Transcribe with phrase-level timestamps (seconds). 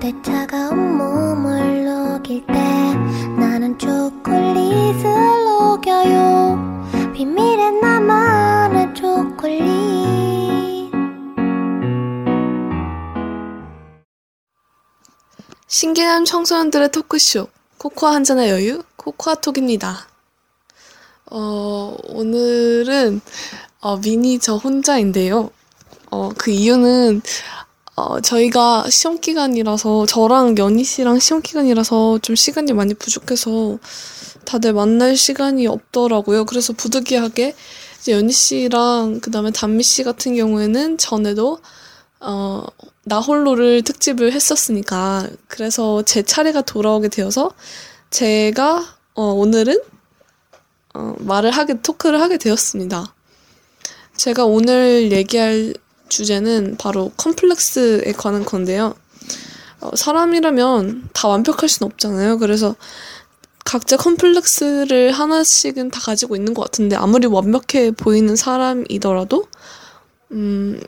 [0.00, 2.54] 내 차가운 몸을 녹일 때
[3.38, 9.60] 나는 초콜릿을 녹여요 비밀의 나만의 초콜릿
[15.68, 20.08] 신기한 청소년들의 토크쇼 코코아 한 잔의 여유 코코아톡입니다.
[21.30, 23.20] 어, 오늘은
[23.80, 25.50] 어, 미니 저 혼자인데요.
[26.10, 27.22] 어, 그 이유는
[28.00, 33.78] 어, 저희가 시험 기간이라서 저랑 연희 씨랑 시험 기간이라서 좀 시간이 많이 부족해서
[34.46, 36.46] 다들 만날 시간이 없더라고요.
[36.46, 37.54] 그래서 부득이하게
[37.98, 41.58] 이제 연희 씨랑 그다음에 단미 씨 같은 경우에는 전에도
[42.20, 42.64] 어,
[43.04, 47.52] 나 홀로를 특집을 했었으니까 그래서 제 차례가 돌아오게 되어서
[48.08, 49.78] 제가 어, 오늘은
[50.94, 53.14] 어, 말을 하게 토크를 하게 되었습니다.
[54.16, 55.74] 제가 오늘 얘기할
[56.10, 58.94] 주제는 바로 컴플렉스에 관한 건데요.
[59.80, 62.38] 어, 사람이라면 다 완벽할 순 없잖아요.
[62.38, 62.76] 그래서
[63.64, 69.46] 각자 컴플렉스를 하나씩은 다 가지고 있는 것 같은데 아무리 완벽해 보이는 사람이더라도
[70.32, 70.80] 음,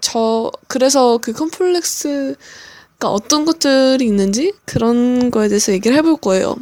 [0.00, 2.36] 저 그래서 그 컴플렉스가
[3.02, 6.56] 어떤 것들이 있는지 그런 거에 대해서 얘기를 해볼 거예요.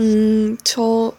[0.00, 1.12] 음, 저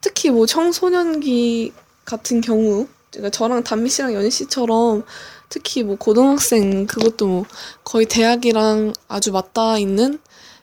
[0.00, 1.72] 특히 뭐 청소년기
[2.04, 5.04] 같은 경우 그러니까 저랑 단미 씨랑 연희 씨처럼
[5.48, 7.44] 특히 뭐 고등학생 그것도 뭐
[7.84, 10.18] 거의 대학이랑 아주 맞닿아 있는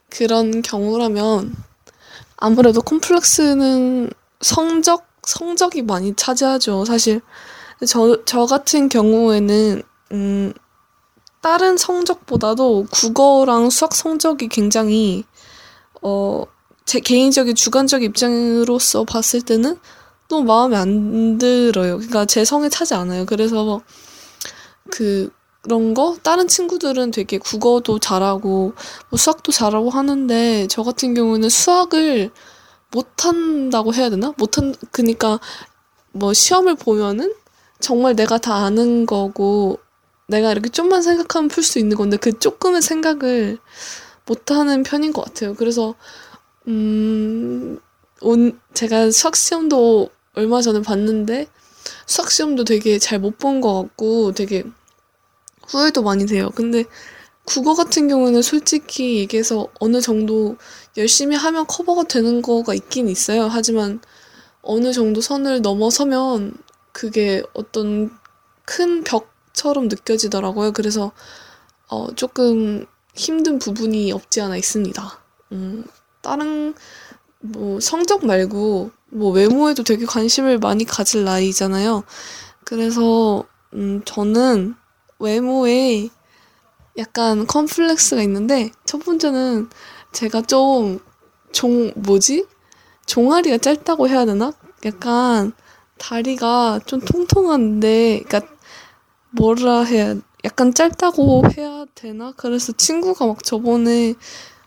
[0.09, 1.55] 그런 경우라면
[2.37, 4.09] 아무래도 콤플렉스는
[4.41, 6.85] 성적 성적이 많이 차지하죠.
[6.85, 7.21] 사실
[7.87, 10.53] 저, 저 같은 경우에는 음
[11.41, 15.23] 다른 성적보다도 국어랑 수학 성적이 굉장히
[16.01, 16.45] 어
[16.85, 19.77] 제 개인적인 주관적 입장으로서 봤을 때는
[20.31, 21.97] 너무 마음에 안 들어요.
[21.97, 23.25] 그러니까 제 성에 차지 않아요.
[23.25, 23.81] 그래서
[24.89, 25.29] 그
[25.61, 28.73] 그런 거 다른 친구들은 되게 국어도 잘하고
[29.09, 32.31] 뭐 수학도 잘하고 하는데 저 같은 경우는 수학을
[32.91, 34.33] 못 한다고 해야 되나?
[34.37, 35.39] 못한 그니까
[36.13, 37.33] 뭐 시험을 보면은
[37.79, 39.79] 정말 내가 다 아는 거고
[40.27, 43.59] 내가 이렇게 좀만 생각하면 풀 수 있는 건데 그 조금의 생각을
[44.25, 45.55] 못 하는 편인 것 같아요.
[45.55, 45.95] 그래서
[46.67, 47.79] 음,
[48.21, 51.47] 온 제가 수학 시험도 얼마 전에 봤는데
[52.05, 54.63] 수학 시험도 되게 잘 못 본 것 같고 되게
[55.67, 56.49] 후회도 많이 돼요.
[56.55, 56.85] 근데
[57.45, 60.57] 국어 같은 경우는 솔직히 얘기해서 어느 정도
[60.97, 63.43] 열심히 하면 커버가 되는 거가 있긴 있어요.
[63.47, 63.99] 하지만
[64.61, 66.53] 어느 정도 선을 넘어서면
[66.91, 68.11] 그게 어떤
[68.65, 70.71] 큰 벽처럼 느껴지더라고요.
[70.73, 71.11] 그래서
[71.89, 75.19] 어, 조금 힘든 부분이 없지 않아 있습니다.
[75.53, 75.85] 음,
[76.21, 76.73] 다른
[77.39, 82.03] 뭐 성적 말고 뭐 외모에도 되게 관심을 많이 가질 나이잖아요.
[82.65, 84.75] 그래서 음 저는
[85.19, 86.09] 외모에
[86.97, 89.69] 약간 컴플렉스가 있는데 첫 번째는
[90.11, 90.99] 제가 좀
[91.51, 92.45] 종 뭐지?
[93.05, 94.53] 종아리가 짧다고 해야 되나?
[94.85, 95.51] 약간
[95.97, 98.51] 다리가 좀 통통한데 그러니까
[99.31, 102.33] 뭐라 해야 약간 짧다고 해야 되나?
[102.35, 104.15] 그래서 친구가 막 저번에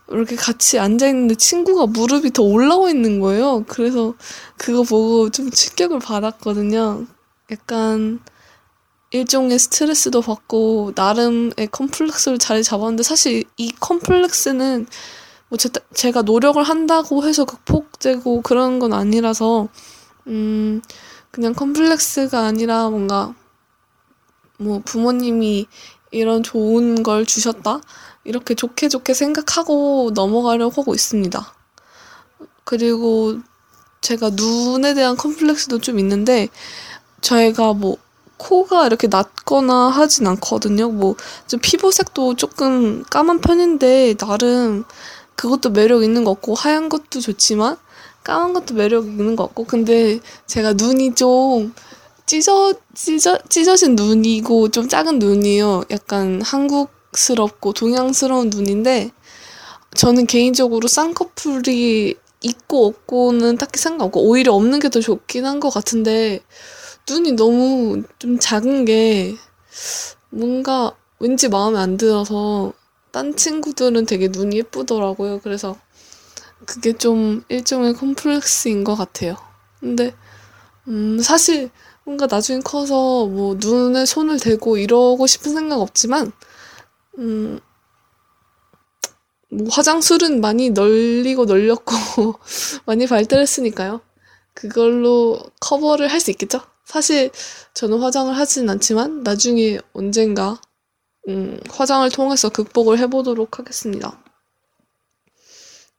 [0.09, 3.63] 이렇게 같이 앉아있는데 친구가 무릎이 더 올라와 있는 거예요.
[3.67, 4.13] 그래서
[4.57, 7.05] 그거 보고 좀 충격을 받았거든요.
[7.51, 8.19] 약간
[9.11, 14.87] 일종의 스트레스도 받고 나름의 컴플렉스를 잘 잡았는데 사실 이 컴플렉스는
[15.49, 19.69] 뭐 제, 제가 노력을 한다고 해서 극복되고 그런 건 아니라서
[20.27, 20.81] 음
[21.31, 23.33] 그냥 컴플렉스가 아니라 뭔가
[24.57, 25.67] 뭐 부모님이
[26.11, 27.81] 이런 좋은 걸 주셨다
[28.25, 31.53] 이렇게 좋게 좋게 생각하고 넘어가려고 하고 있습니다.
[32.65, 33.37] 그리고
[34.01, 36.49] 제가 눈에 대한 컴플렉스도 좀 있는데
[37.21, 37.97] 저희가 뭐
[38.37, 40.89] 코가 이렇게 낮거나 하진 않거든요.
[40.89, 41.15] 뭐
[41.47, 44.83] 좀 피부색도 조금 까만 편인데 나름
[45.35, 47.77] 그것도 매력 있는 것 같고 하얀 것도 좋지만
[48.23, 51.73] 까만 것도 매력 있는 것 같고 근데 제가 눈이 좀
[52.25, 55.83] 찢어 찢어 찢어진 눈이고 좀 작은 눈이에요.
[55.91, 59.11] 약간 한국 스럽고 동양스러운 눈인데
[59.95, 66.41] 저는 개인적으로 쌍꺼풀이 있고 없고는 딱히 상관없고 오히려 없는 게 더 좋긴 한 것 같은데
[67.09, 69.35] 눈이 너무 좀 작은 게
[70.29, 72.73] 뭔가 왠지 마음에 안 들어서
[73.11, 75.39] 딴 친구들은 되게 눈이 예쁘더라고요.
[75.41, 75.77] 그래서
[76.65, 79.37] 그게 좀 일종의 컴플렉스인 것 같아요.
[79.79, 80.13] 근데
[80.87, 81.69] 음 사실
[82.05, 86.31] 뭔가 나중에 커서 뭐 눈에 손을 대고 이러고 싶은 생각 없지만
[87.17, 87.59] 음,
[89.49, 91.93] 뭐 화장술은 많이 널리고 널렸고
[92.85, 94.01] 많이 발달했으니까요.
[94.53, 96.61] 그걸로 커버를 할 수 있겠죠?
[96.85, 97.31] 사실
[97.73, 100.59] 저는 화장을 하진 않지만 나중에 언젠가
[101.27, 104.21] 음, 화장을 통해서 극복을 해보도록 하겠습니다.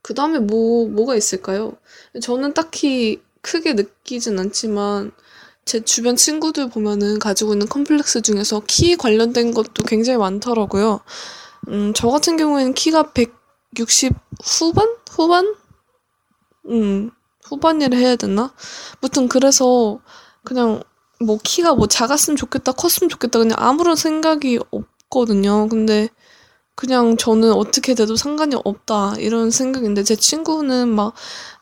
[0.01, 1.77] 그 다음에 뭐, 뭐가 있을까요?
[2.21, 5.11] 저는 딱히 크게 느끼진 않지만,
[5.67, 11.01] 제 주변 친구들 보면은 가지고 있는 컴플렉스 중에서 키 관련된 것도 굉장히 많더라고요.
[11.67, 14.13] 음, 저 같은 경우에는 키가 160
[14.45, 14.87] 후반?
[15.11, 15.55] 후반?
[16.69, 17.11] 음,
[17.45, 18.53] 후반이라 해야 되나?
[19.01, 19.99] 무튼 그래서
[20.45, 20.81] 그냥
[21.19, 25.67] 뭐 키가 뭐 작았으면 좋겠다, 컸으면 좋겠다, 그냥 아무런 생각이 없거든요.
[25.69, 26.09] 근데
[26.75, 31.13] 그냥 저는 어떻게 돼도 상관이 없다, 이런 생각인데 제 친구는 막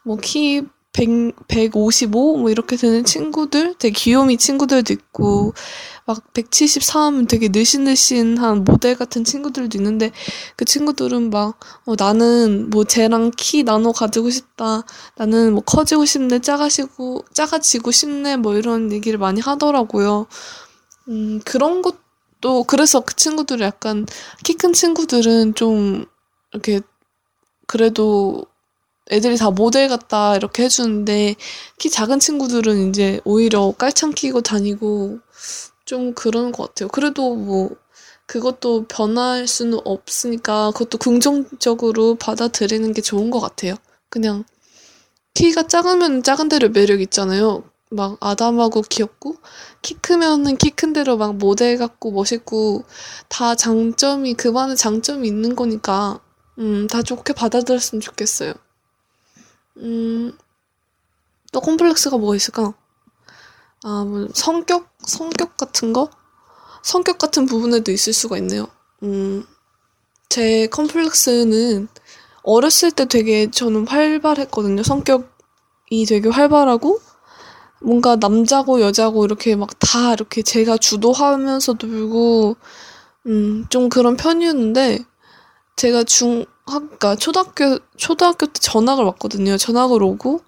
[0.05, 0.63] 뭐 키
[0.95, 2.37] 100, 155?
[2.37, 3.75] 뭐 이렇게 되는 친구들?
[3.77, 5.53] 되게 귀요미 친구들도 있고,
[6.05, 10.11] 막 173하면 되게 느신느신한 모델 같은 친구들도 있는데,
[10.55, 14.83] 그 친구들은 막, 어, 나는 뭐 쟤랑 키 나눠 가지고 싶다.
[15.17, 20.27] 나는 뭐 커지고 싶네, 작아지고, 작아지고 싶네, 뭐 이런 얘기를 많이 하더라고요.
[21.09, 24.05] 음, 그런 것도, 그래서 그 친구들이 약간,
[24.43, 26.05] 키 큰 친구들은 좀,
[26.53, 26.79] 이렇게,
[27.67, 28.45] 그래도
[29.11, 31.35] 애들이 다 모델 같다 이렇게 해주는데
[31.77, 35.19] 키 작은 친구들은 이제 오히려 깔창 끼고 다니고
[35.85, 36.89] 좀 그런 것 같아요.
[36.89, 37.69] 그래도 뭐
[38.25, 43.75] 그것도 변할 수는 없으니까 그것도 긍정적으로 받아들이는 게 좋은 것 같아요.
[44.09, 44.43] 그냥
[45.35, 47.63] 키가 작으면 작은 대로 매력 있잖아요.
[47.91, 49.35] 막 아담하고 귀엽고
[49.81, 52.83] 키 크면은 키 큰 대로 막 모델 같고 멋있고
[53.29, 56.19] 다 장점이 그만의 장점이 있는 거니까
[56.59, 58.53] 음, 다 좋게 받아들였으면 좋겠어요.
[59.77, 60.37] 음,
[61.51, 62.73] 또 콤플렉스가 뭐가 있을까?
[63.83, 64.89] 아, 뭐, 성격?
[64.99, 66.09] 성격 같은 거?
[66.83, 68.67] 성격 같은 부분에도 있을 수가 있네요.
[69.03, 69.45] 음,
[70.29, 71.87] 제 컴플렉스는
[72.43, 74.83] 어렸을 때 되게 저는 활발했거든요.
[74.83, 76.99] 성격이 되게 활발하고,
[77.81, 82.57] 뭔가 남자고 여자고 이렇게 막 다 이렇게 제가 주도하면서 놀고,
[83.27, 85.05] 음, 좀 그런 편이었는데,
[85.75, 89.57] 제가 중, 그러니까 초등학교 초등학교 때 전학을 왔거든요.
[89.57, 90.41] 전학을 오고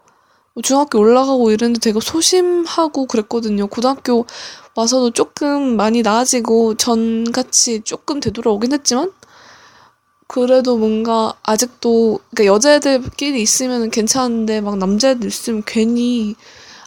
[0.53, 3.67] 뭐 중학교 올라가고 이랬는데 되게 소심하고 그랬거든요.
[3.67, 4.25] 고등학교
[4.75, 9.11] 와서도 조금 많이 나아지고 전같이 조금 되돌아오긴 했지만
[10.27, 16.35] 그래도 뭔가 아직도 그러니까 여자애들끼리 있으면 괜찮은데 막 남자애들 있으면 괜히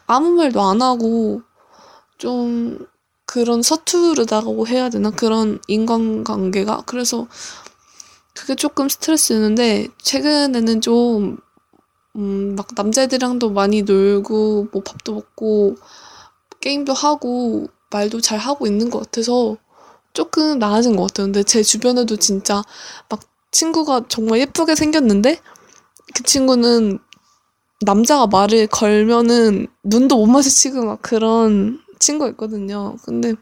[0.07, 1.43] 아무 말도 안 하고
[2.19, 2.87] 좀
[3.25, 7.29] 그런 서투르다고 해야 되나 그런 인간관계가 그래서
[8.35, 11.39] 그게 조금 스트레스였는데 최근에는 좀
[12.17, 15.77] 음, 막 남자애들이랑도 많이 놀고 뭐 밥도 먹고
[16.61, 19.57] 게임도 하고 말도 잘 하고 있는 것 같아서
[20.13, 21.27] 조금 나아진 것 같아요.
[21.27, 22.63] 근데 제 주변에도 진짜
[23.09, 25.41] 막 친구가 정말 예쁘게 생겼는데
[26.15, 26.99] 그 친구는
[27.83, 32.97] 남자가 말을 걸면은 눈도 못 마주치고 막 그런 친구가 있거든요.
[33.05, 33.35] 근데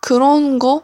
[0.00, 0.82] 그런 거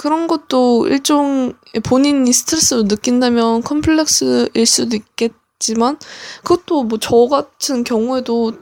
[0.00, 1.52] 그런 것도 일종
[1.84, 5.98] 본인이 스트레스로 느낀다면 컴플렉스일 수도 있겠지만
[6.42, 8.54] 그것도 뭐 저 같은 경우에도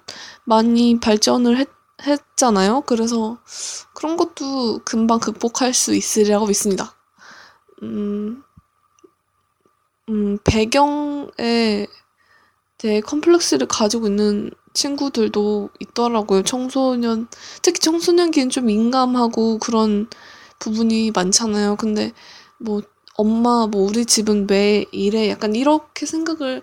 [0.43, 1.69] 많이 발전을 했,
[2.05, 2.81] 했잖아요.
[2.87, 3.39] 그래서
[3.95, 6.97] 그런 것도 금방 극복할 수 있으리라고 믿습니다.
[7.85, 8.43] 음,
[10.09, 11.87] 음, 배경에
[12.79, 16.43] 대해 컴플렉스를 가지고 있는 친구들도 있더라고요.
[16.43, 17.29] 청소년,
[17.63, 20.09] 특히 청소년기는 좀 민감하고 그런
[20.59, 21.77] 부분이 많잖아요.
[21.77, 22.13] 근데
[22.59, 22.83] 뭐
[23.15, 26.63] 엄마 뭐 우리 집은 왜 이래 약간 이렇게 생각을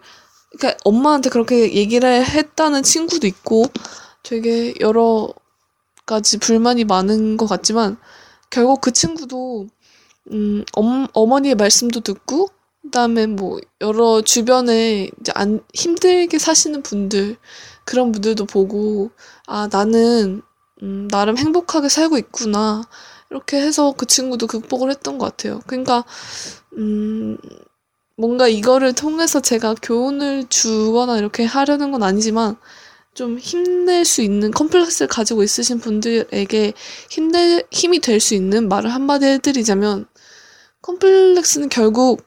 [0.57, 3.65] 그러니까 엄마한테 그렇게 얘기를 했다는 친구도 있고
[4.23, 5.33] 되게 여러
[6.05, 7.97] 가지 불만이 많은 것 같지만
[8.49, 9.67] 결국 그 친구도
[10.31, 12.49] 음 엄, 어머니의 말씀도 듣고
[12.83, 17.37] 그다음에 뭐 여러 주변에 이제 안 힘들게 사시는 분들
[17.83, 19.11] 그런 분들도 보고
[19.47, 20.41] 아 나는
[20.83, 22.83] 음, 나름 행복하게 살고 있구나
[23.35, 25.59] 이렇게 해서 그 친구도 극복을 했던 것 같아요.
[25.67, 26.05] 그러니까
[26.77, 27.37] 음,
[28.17, 32.55] 뭔가 이거를 통해서 제가 교훈을 주거나 이렇게 하려는 건 아니지만
[33.13, 36.73] 좀 힘낼 수 있는 컴플렉스를 가지고 있으신 분들에게
[37.09, 40.05] 힘내, 힘이 될 수 있는 말을 한마디 해드리자면
[40.81, 42.23] 컴플렉스는 결국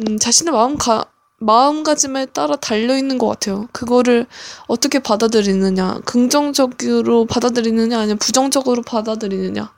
[0.00, 1.04] 음, 자신의 마음 가,
[1.38, 3.68] 마음가짐에 따라 달려있는 것 같아요.
[3.72, 4.26] 그거를
[4.66, 9.72] 어떻게 받아들이느냐, 긍정적으로 받아들이느냐, 아니면 부정적으로 받아들이느냐.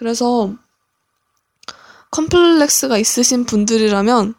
[0.00, 0.54] 그래서
[2.10, 4.34] 컴플렉스가 있으신 분들이라면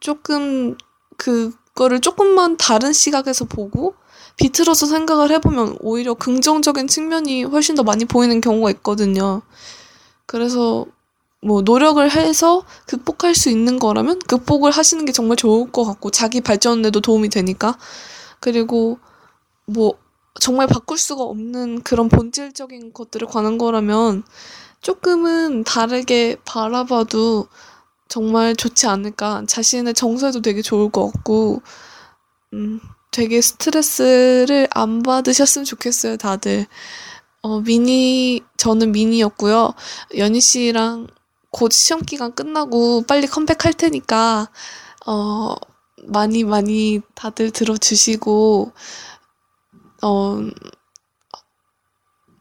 [0.00, 0.76] 조금
[1.16, 3.94] 그거를 조금만 다른 시각에서 보고
[4.36, 9.42] 비틀어서 생각을 해보면 오히려 긍정적인 측면이 훨씬 더 많이 보이는 경우가 있거든요.
[10.26, 10.86] 그래서
[11.40, 16.40] 뭐 노력을 해서 극복할 수 있는 거라면 극복을 하시는 게 정말 좋을 것 같고 자기
[16.40, 17.78] 발전에도 도움이 되니까
[18.40, 18.98] 그리고
[19.66, 19.94] 뭐
[20.40, 24.24] 정말 바꿀 수가 없는 그런 본질적인 것들을 관한 거라면
[24.80, 27.48] 조금은 다르게 바라봐도
[28.08, 29.44] 정말 좋지 않을까.
[29.46, 31.62] 자신의 정서에도 되게 좋을 것 같고,
[32.52, 36.66] 음, 되게 스트레스를 안 받으셨으면 좋겠어요, 다들.
[37.42, 39.72] 어, 미니, 저는 미니였고요.
[40.18, 41.08] 연희 씨랑
[41.50, 44.50] 곧 시험 기간 끝나고 빨리 컴백할 테니까,
[45.06, 45.54] 어,
[46.04, 48.72] 많이 많이 다들 들어주시고,
[50.04, 50.38] 어,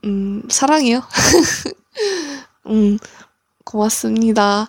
[0.05, 1.01] 음, 사랑해요.
[2.67, 2.97] 음,
[3.65, 4.61] 고맙습니다.